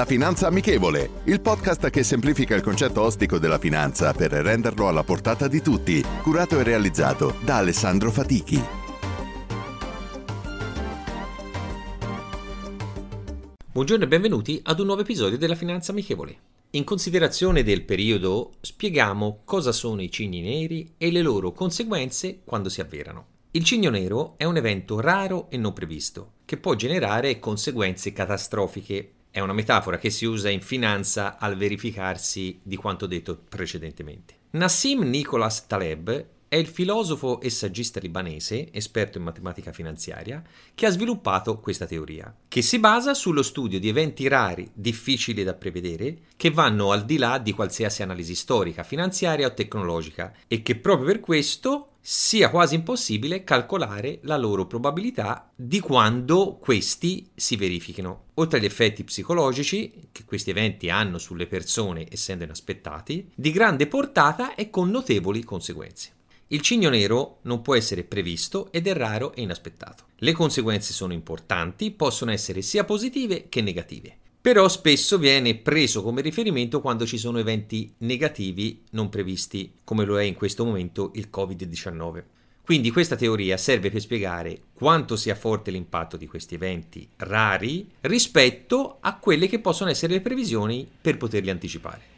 La 0.00 0.06
Finanza 0.06 0.46
Amichevole, 0.46 1.10
il 1.24 1.42
podcast 1.42 1.90
che 1.90 2.02
semplifica 2.02 2.54
il 2.54 2.62
concetto 2.62 3.02
ostico 3.02 3.38
della 3.38 3.58
finanza 3.58 4.14
per 4.14 4.30
renderlo 4.30 4.88
alla 4.88 5.04
portata 5.04 5.46
di 5.46 5.60
tutti, 5.60 6.02
curato 6.22 6.58
e 6.58 6.62
realizzato 6.62 7.36
da 7.44 7.58
Alessandro 7.58 8.10
Fatichi. 8.10 8.64
Buongiorno 13.70 14.04
e 14.04 14.08
benvenuti 14.08 14.58
ad 14.64 14.80
un 14.80 14.86
nuovo 14.86 15.02
episodio 15.02 15.36
della 15.36 15.54
Finanza 15.54 15.92
Amichevole. 15.92 16.38
In 16.70 16.84
considerazione 16.84 17.62
del 17.62 17.82
periodo, 17.82 18.52
spieghiamo 18.62 19.42
cosa 19.44 19.70
sono 19.70 20.00
i 20.00 20.10
cigni 20.10 20.40
neri 20.40 20.94
e 20.96 21.10
le 21.10 21.20
loro 21.20 21.52
conseguenze 21.52 22.40
quando 22.46 22.70
si 22.70 22.80
avverano. 22.80 23.26
Il 23.50 23.64
cigno 23.64 23.90
nero 23.90 24.32
è 24.38 24.44
un 24.44 24.56
evento 24.56 24.98
raro 24.98 25.50
e 25.50 25.58
non 25.58 25.74
previsto, 25.74 26.36
che 26.46 26.56
può 26.56 26.74
generare 26.74 27.38
conseguenze 27.38 28.14
catastrofiche 28.14 29.16
è 29.30 29.40
una 29.40 29.52
metafora 29.52 29.98
che 29.98 30.10
si 30.10 30.24
usa 30.24 30.48
in 30.48 30.60
finanza 30.60 31.38
al 31.38 31.56
verificarsi 31.56 32.60
di 32.62 32.76
quanto 32.76 33.06
detto 33.06 33.36
precedentemente. 33.36 34.34
Nassim 34.50 35.02
Nicholas 35.02 35.66
Taleb 35.66 36.26
è 36.50 36.56
il 36.56 36.66
filosofo 36.66 37.40
e 37.40 37.48
saggista 37.48 38.00
libanese, 38.00 38.72
esperto 38.72 39.18
in 39.18 39.22
matematica 39.22 39.70
finanziaria, 39.70 40.42
che 40.74 40.84
ha 40.84 40.90
sviluppato 40.90 41.60
questa 41.60 41.86
teoria, 41.86 42.34
che 42.48 42.60
si 42.60 42.80
basa 42.80 43.14
sullo 43.14 43.44
studio 43.44 43.78
di 43.78 43.88
eventi 43.88 44.26
rari, 44.26 44.68
difficili 44.74 45.44
da 45.44 45.54
prevedere, 45.54 46.22
che 46.36 46.50
vanno 46.50 46.90
al 46.90 47.04
di 47.04 47.18
là 47.18 47.38
di 47.38 47.52
qualsiasi 47.52 48.02
analisi 48.02 48.34
storica, 48.34 48.82
finanziaria 48.82 49.46
o 49.46 49.54
tecnologica 49.54 50.34
e 50.48 50.60
che 50.62 50.74
proprio 50.74 51.06
per 51.06 51.20
questo 51.20 51.90
sia 52.00 52.50
quasi 52.50 52.74
impossibile 52.74 53.44
calcolare 53.44 54.18
la 54.22 54.36
loro 54.36 54.66
probabilità 54.66 55.52
di 55.54 55.78
quando 55.78 56.56
questi 56.60 57.30
si 57.32 57.54
verifichino. 57.54 58.24
Oltre 58.34 58.58
agli 58.58 58.64
effetti 58.64 59.04
psicologici 59.04 60.08
che 60.10 60.24
questi 60.24 60.50
eventi 60.50 60.90
hanno 60.90 61.18
sulle 61.18 61.46
persone 61.46 62.08
essendo 62.10 62.42
inaspettati, 62.42 63.30
di 63.36 63.52
grande 63.52 63.86
portata 63.86 64.56
e 64.56 64.68
con 64.68 64.90
notevoli 64.90 65.44
conseguenze. 65.44 66.18
Il 66.52 66.62
cigno 66.62 66.90
nero 66.90 67.38
non 67.42 67.62
può 67.62 67.76
essere 67.76 68.02
previsto 68.02 68.72
ed 68.72 68.86
è 68.86 68.92
raro 68.92 69.32
e 69.34 69.42
inaspettato. 69.42 70.04
Le 70.16 70.32
conseguenze 70.32 70.92
sono 70.92 71.12
importanti, 71.12 71.90
possono 71.92 72.32
essere 72.32 72.60
sia 72.60 72.84
positive 72.84 73.48
che 73.48 73.60
negative 73.60 74.16
però 74.40 74.68
spesso 74.68 75.18
viene 75.18 75.54
preso 75.54 76.02
come 76.02 76.22
riferimento 76.22 76.80
quando 76.80 77.04
ci 77.04 77.18
sono 77.18 77.38
eventi 77.38 77.92
negativi 77.98 78.84
non 78.92 79.10
previsti, 79.10 79.74
come 79.84 80.06
lo 80.06 80.18
è 80.18 80.22
in 80.22 80.34
questo 80.34 80.64
momento 80.64 81.10
il 81.14 81.28
Covid-19. 81.30 82.22
Quindi 82.64 82.90
questa 82.90 83.16
teoria 83.16 83.58
serve 83.58 83.90
per 83.90 84.00
spiegare 84.00 84.60
quanto 84.72 85.16
sia 85.16 85.34
forte 85.34 85.70
l'impatto 85.70 86.16
di 86.16 86.26
questi 86.26 86.54
eventi 86.54 87.06
rari 87.16 87.86
rispetto 88.02 88.96
a 89.00 89.18
quelle 89.18 89.46
che 89.46 89.58
possono 89.58 89.90
essere 89.90 90.14
le 90.14 90.20
previsioni 90.20 90.88
per 91.00 91.16
poterli 91.16 91.50
anticipare. 91.50 92.09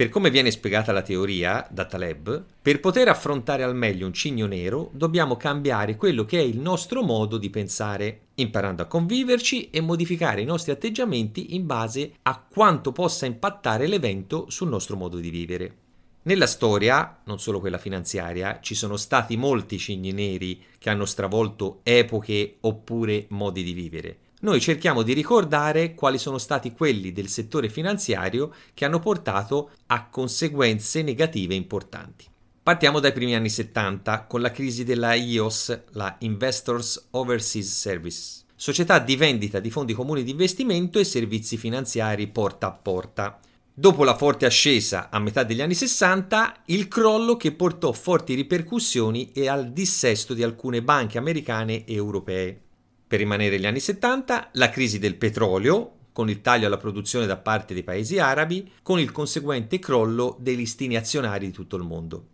Per 0.00 0.08
come 0.08 0.30
viene 0.30 0.50
spiegata 0.50 0.92
la 0.92 1.02
teoria 1.02 1.68
da 1.70 1.84
Taleb, 1.84 2.46
per 2.62 2.80
poter 2.80 3.08
affrontare 3.08 3.64
al 3.64 3.76
meglio 3.76 4.06
un 4.06 4.14
cigno 4.14 4.46
nero 4.46 4.88
dobbiamo 4.94 5.36
cambiare 5.36 5.96
quello 5.96 6.24
che 6.24 6.38
è 6.38 6.42
il 6.42 6.58
nostro 6.58 7.02
modo 7.02 7.36
di 7.36 7.50
pensare, 7.50 8.28
imparando 8.36 8.80
a 8.80 8.86
conviverci 8.86 9.68
e 9.68 9.82
modificare 9.82 10.40
i 10.40 10.46
nostri 10.46 10.72
atteggiamenti 10.72 11.54
in 11.54 11.66
base 11.66 12.12
a 12.22 12.42
quanto 12.50 12.92
possa 12.92 13.26
impattare 13.26 13.86
l'evento 13.86 14.46
sul 14.48 14.70
nostro 14.70 14.96
modo 14.96 15.18
di 15.18 15.28
vivere. 15.28 15.76
Nella 16.22 16.46
storia, 16.46 17.20
non 17.24 17.38
solo 17.38 17.60
quella 17.60 17.76
finanziaria, 17.76 18.60
ci 18.62 18.74
sono 18.74 18.96
stati 18.96 19.36
molti 19.36 19.76
cigni 19.76 20.12
neri 20.12 20.64
che 20.78 20.88
hanno 20.88 21.04
stravolto 21.04 21.80
epoche 21.82 22.56
oppure 22.60 23.26
modi 23.28 23.62
di 23.62 23.74
vivere 23.74 24.18
noi 24.40 24.60
cerchiamo 24.60 25.02
di 25.02 25.12
ricordare 25.12 25.94
quali 25.94 26.16
sono 26.16 26.38
stati 26.38 26.72
quelli 26.72 27.12
del 27.12 27.28
settore 27.28 27.68
finanziario 27.68 28.52
che 28.72 28.86
hanno 28.86 28.98
portato 28.98 29.70
a 29.86 30.06
conseguenze 30.06 31.02
negative 31.02 31.54
importanti. 31.54 32.24
Partiamo 32.62 33.00
dai 33.00 33.12
primi 33.12 33.34
anni 33.34 33.50
70 33.50 34.24
con 34.24 34.40
la 34.40 34.50
crisi 34.50 34.84
della 34.84 35.12
IOS, 35.14 35.82
la 35.92 36.16
Investors 36.20 37.08
Overseas 37.10 37.68
Service, 37.68 38.44
società 38.54 38.98
di 38.98 39.16
vendita 39.16 39.60
di 39.60 39.70
fondi 39.70 39.92
comuni 39.92 40.22
di 40.22 40.30
investimento 40.30 40.98
e 40.98 41.04
servizi 41.04 41.58
finanziari 41.58 42.26
porta 42.28 42.68
a 42.68 42.72
porta. 42.72 43.40
Dopo 43.72 44.04
la 44.04 44.16
forte 44.16 44.46
ascesa 44.46 45.10
a 45.10 45.18
metà 45.18 45.42
degli 45.42 45.60
anni 45.60 45.74
60, 45.74 46.62
il 46.66 46.88
crollo 46.88 47.36
che 47.36 47.52
portò 47.52 47.92
forti 47.92 48.34
ripercussioni 48.34 49.32
e 49.32 49.48
al 49.48 49.70
dissesto 49.72 50.32
di 50.32 50.42
alcune 50.42 50.82
banche 50.82 51.18
americane 51.18 51.84
e 51.84 51.94
europee. 51.94 52.60
Per 53.10 53.18
rimanere 53.18 53.56
negli 53.56 53.66
anni 53.66 53.80
70, 53.80 54.50
la 54.52 54.70
crisi 54.70 55.00
del 55.00 55.16
petrolio, 55.16 55.94
con 56.12 56.30
il 56.30 56.42
taglio 56.42 56.68
alla 56.68 56.76
produzione 56.76 57.26
da 57.26 57.38
parte 57.38 57.74
dei 57.74 57.82
paesi 57.82 58.20
arabi, 58.20 58.70
con 58.84 59.00
il 59.00 59.10
conseguente 59.10 59.80
crollo 59.80 60.36
dei 60.38 60.54
listini 60.54 60.94
azionari 60.94 61.46
di 61.46 61.52
tutto 61.52 61.74
il 61.74 61.82
mondo. 61.82 62.26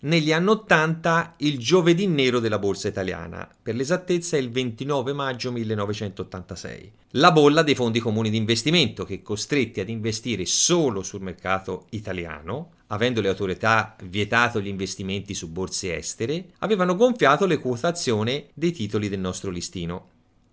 Negli 0.00 0.32
anni 0.32 0.48
80 0.48 1.34
il 1.36 1.56
giovedì 1.60 2.08
nero 2.08 2.40
della 2.40 2.58
borsa 2.58 2.88
italiana, 2.88 3.48
per 3.62 3.76
l'esattezza 3.76 4.36
il 4.36 4.50
29 4.50 5.12
maggio 5.12 5.52
1986. 5.52 6.90
La 7.10 7.30
bolla 7.30 7.62
dei 7.62 7.76
fondi 7.76 8.00
comuni 8.00 8.28
di 8.28 8.36
investimento 8.36 9.04
che 9.04 9.22
costretti 9.22 9.78
ad 9.78 9.88
investire 9.88 10.46
solo 10.46 11.04
sul 11.04 11.22
mercato 11.22 11.86
italiano, 11.90 12.72
avendo 12.88 13.20
le 13.20 13.28
autorità 13.28 13.94
vietato 14.02 14.60
gli 14.60 14.66
investimenti 14.66 15.32
su 15.32 15.52
borse 15.52 15.96
estere, 15.96 16.46
avevano 16.58 16.96
gonfiato 16.96 17.46
le 17.46 17.58
quotazioni 17.58 18.48
dei 18.52 18.72
titoli 18.72 19.08
del 19.08 19.20
nostro 19.20 19.52
listino. 19.52 20.08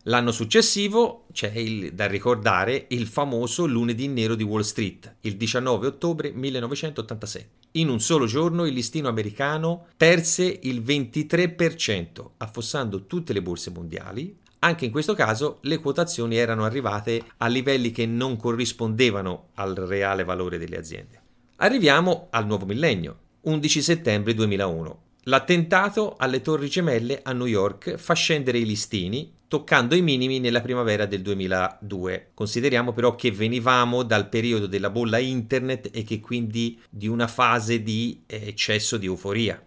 L'anno 0.06 0.31
successivo 0.31 1.28
c'è 1.31 1.51
il, 1.53 1.94
da 1.94 2.07
ricordare 2.07 2.85
il 2.89 3.06
famoso 3.06 3.67
lunedì 3.67 4.07
nero 4.07 4.34
di 4.34 4.41
Wall 4.41 4.62
Street, 4.62 5.17
il 5.22 5.38
19 5.38 5.85
ottobre 5.85 6.31
1986. 6.31 7.47
In 7.73 7.88
un 7.88 8.00
solo 8.00 8.25
giorno 8.25 8.66
il 8.66 8.73
listino 8.73 9.09
americano 9.09 9.85
perse 9.95 10.59
il 10.63 10.81
23%, 10.81 12.29
affossando 12.38 13.06
tutte 13.06 13.31
le 13.31 13.44
borse 13.44 13.69
mondiali. 13.69 14.35
Anche 14.63 14.85
in 14.85 14.91
questo 14.91 15.13
caso 15.13 15.59
le 15.61 15.78
quotazioni 15.78 16.35
erano 16.35 16.66
arrivate 16.66 17.23
a 17.38 17.47
livelli 17.47 17.91
che 17.91 18.07
non 18.07 18.38
corrispondevano 18.38 19.50
al 19.56 19.75
reale 19.75 20.23
valore 20.23 20.57
delle 20.57 20.78
aziende. 20.78 21.22
Arriviamo 21.57 22.28
al 22.31 22.47
nuovo 22.47 22.66
millennio, 22.66 23.17
11 23.41 23.81
settembre 23.84 24.34
2001. 24.34 25.01
L'attentato 25.25 26.16
alle 26.17 26.41
Torri 26.41 26.67
Gemelle 26.67 27.19
a 27.22 27.34
New 27.34 27.45
York 27.45 27.97
fa 27.97 28.16
scendere 28.16 28.57
i 28.57 28.66
listini, 28.66 29.31
toccando 29.51 29.95
i 29.95 30.01
minimi 30.01 30.39
nella 30.39 30.62
primavera 30.62 31.06
del 31.06 31.22
2002. 31.22 32.29
Consideriamo 32.34 32.94
però 32.94 33.16
che 33.16 33.34
venivamo 33.34 34.03
dal 34.03 34.29
periodo 34.29 34.66
della 34.66 34.89
bolla 34.89 35.17
internet 35.17 35.89
e 35.91 36.03
che 36.03 36.22
quindi 36.22 36.79
di 36.89 37.09
una 37.09 37.28
fase 37.28 37.84
di 37.84 38.23
eccesso 38.28 38.95
di 38.95 39.07
euforia. 39.07 39.61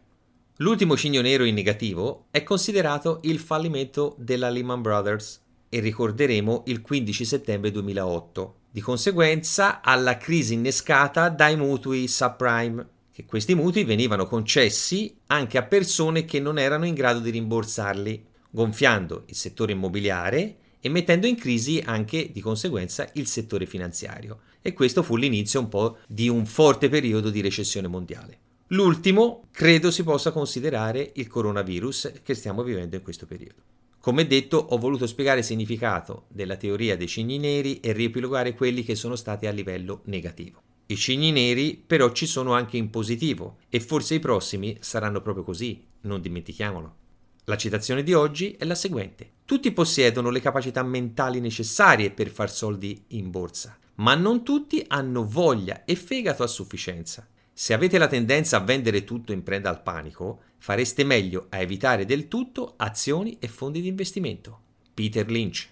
L'ultimo 0.57 0.97
cigno 0.97 1.21
nero 1.21 1.45
in 1.45 1.53
negativo 1.53 2.29
è 2.31 2.43
considerato 2.43 3.21
il 3.25 3.39
fallimento 3.39 4.15
della 4.17 4.49
Lehman 4.49 4.81
Brothers 4.81 5.43
e 5.69 5.81
ricorderemo 5.81 6.63
il 6.69 6.81
15 6.81 7.23
settembre 7.27 7.71
2008. 7.71 8.55
Di 8.71 8.81
conseguenza 8.81 9.83
alla 9.83 10.17
crisi 10.17 10.55
innescata 10.55 11.29
dai 11.29 11.59
mutui 11.59 12.09
subprime 12.09 12.89
che 13.13 13.27
questi 13.27 13.55
mutui 13.55 13.85
venivano 13.85 14.25
concessi 14.25 15.15
anche 15.27 15.59
a 15.59 15.63
persone 15.63 16.25
che 16.25 16.41
non 16.41 16.59
erano 16.59 16.87
in 16.87 16.95
grado 16.95 17.19
di 17.19 17.29
rimborsarli, 17.29 18.33
gonfiando 18.55 19.25
il 19.27 19.35
settore 19.35 19.73
immobiliare 19.73 20.59
e 20.81 20.89
mettendo 20.89 21.27
in 21.27 21.35
crisi 21.35 21.83
anche 21.85 22.31
di 22.31 22.41
conseguenza 22.41 23.11
il 23.15 23.27
settore 23.27 23.67
finanziario. 23.67 24.43
E 24.63 24.73
questo 24.73 25.03
fu 25.03 25.17
l'inizio 25.17 25.59
un 25.59 25.69
po' 25.69 25.99
di 26.07 26.29
un 26.29 26.47
forte 26.47 26.89
periodo 26.89 27.31
di 27.31 27.41
recessione 27.41 27.89
mondiale. 27.89 28.39
L'ultimo 28.69 29.49
credo 29.51 29.91
si 29.91 30.05
possa 30.05 30.31
considerare 30.31 31.11
il 31.17 31.27
coronavirus 31.27 32.13
che 32.23 32.35
stiamo 32.35 32.63
vivendo 32.63 32.95
in 32.95 33.03
questo 33.03 33.27
periodo. 33.27 33.63
Come 33.99 34.27
detto, 34.27 34.57
ho 34.57 34.79
voluto 34.79 35.09
spiegare 35.09 35.41
il 35.41 35.45
significato 35.45 36.27
della 36.29 36.57
teoria 36.57 36.97
dei 36.97 37.09
cigni 37.09 37.39
neri 37.39 37.81
e 37.81 37.93
riepilogare 37.93 38.55
quelli 38.55 38.85
che 38.85 38.95
sono 38.95 39.17
stati 39.17 39.47
a 39.47 39.51
livello 39.51 40.03
negativo. 40.05 40.63
I 40.87 40.97
cigni 40.97 41.33
neri 41.33 41.83
però 41.85 42.13
ci 42.13 42.27
sono 42.27 42.53
anche 42.53 42.77
in 42.77 42.91
positivo 42.91 43.57
e 43.69 43.81
forse 43.81 44.15
i 44.15 44.21
prossimi 44.21 44.77
saranno 44.81 45.21
proprio 45.23 45.43
così, 45.43 45.83
non 46.03 46.21
dimentichiamolo. 46.21 46.97
La 47.45 47.57
citazione 47.59 48.03
di 48.03 48.15
oggi 48.15 48.53
è 48.53 48.65
la 48.65 48.75
seguente. 48.75 49.33
Tutti 49.45 49.71
possiedono 49.73 50.31
le 50.31 50.41
capacità 50.41 50.83
mentali 50.83 51.41
necessarie 51.41 52.11
per 52.11 52.31
far 52.31 52.51
soldi 52.51 53.05
in 53.09 53.31
borsa, 53.31 53.77
ma 53.97 54.15
non 54.15 54.43
tutti 54.43 54.83
hanno 54.89 55.27
voglia 55.27 55.85
e 55.85 55.95
fegato 55.95 56.43
a 56.43 56.47
sufficienza. 56.47 57.29
Se 57.53 57.75
avete 57.75 57.99
la 57.99 58.07
tendenza 58.07 58.57
a 58.57 58.61
vendere 58.61 59.05
tutto 59.05 59.33
in 59.33 59.43
preda 59.43 59.69
al 59.69 59.83
panico, 59.83 60.41
fareste 60.57 61.05
meglio 61.05 61.47
a 61.51 61.59
evitare 61.59 62.07
del 62.07 62.29
tutto 62.29 62.75
azioni 62.79 63.37
e 63.39 63.49
fondi 63.49 63.83
di 63.83 63.89
investimento. 63.89 64.61
Peter 64.95 65.31
Lynch. 65.31 65.69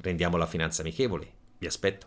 Rendiamo 0.00 0.38
la 0.38 0.46
finanza 0.46 0.80
amichevole. 0.80 1.32
Vi 1.58 1.66
aspetto. 1.66 2.06